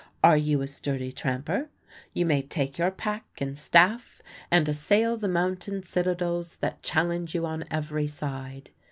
[0.23, 1.69] Are you a sturdy tramper?
[2.11, 7.45] You may take your pack and staff and assail the mountain citadels that challenge you
[7.45, 8.71] on every side.